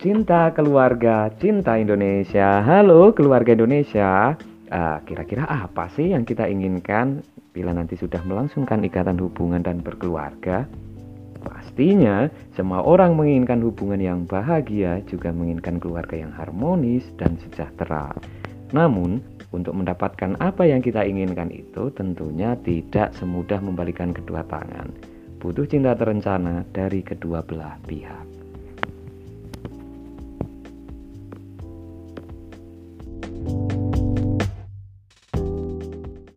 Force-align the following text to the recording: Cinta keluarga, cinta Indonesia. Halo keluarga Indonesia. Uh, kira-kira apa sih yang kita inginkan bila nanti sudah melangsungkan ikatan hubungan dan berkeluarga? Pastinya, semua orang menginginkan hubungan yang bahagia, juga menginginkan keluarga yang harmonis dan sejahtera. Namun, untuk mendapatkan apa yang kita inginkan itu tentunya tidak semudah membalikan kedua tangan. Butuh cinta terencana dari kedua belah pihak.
Cinta 0.00 0.48
keluarga, 0.56 1.28
cinta 1.36 1.76
Indonesia. 1.76 2.64
Halo 2.64 3.12
keluarga 3.12 3.52
Indonesia. 3.52 4.32
Uh, 4.72 4.96
kira-kira 5.04 5.44
apa 5.44 5.92
sih 5.92 6.16
yang 6.16 6.24
kita 6.24 6.48
inginkan 6.48 7.20
bila 7.52 7.76
nanti 7.76 8.00
sudah 8.00 8.24
melangsungkan 8.24 8.80
ikatan 8.80 9.20
hubungan 9.20 9.60
dan 9.60 9.84
berkeluarga? 9.84 10.64
Pastinya, 11.44 12.32
semua 12.56 12.80
orang 12.80 13.12
menginginkan 13.12 13.60
hubungan 13.60 14.00
yang 14.00 14.24
bahagia, 14.24 15.04
juga 15.04 15.36
menginginkan 15.36 15.76
keluarga 15.76 16.16
yang 16.16 16.32
harmonis 16.32 17.04
dan 17.20 17.36
sejahtera. 17.36 18.08
Namun, 18.72 19.20
untuk 19.52 19.76
mendapatkan 19.76 20.32
apa 20.40 20.64
yang 20.64 20.80
kita 20.80 21.04
inginkan 21.04 21.52
itu 21.52 21.92
tentunya 21.92 22.56
tidak 22.64 23.12
semudah 23.20 23.60
membalikan 23.60 24.16
kedua 24.16 24.48
tangan. 24.48 24.96
Butuh 25.44 25.68
cinta 25.68 25.92
terencana 25.92 26.64
dari 26.72 27.04
kedua 27.04 27.44
belah 27.44 27.76
pihak. 27.84 28.39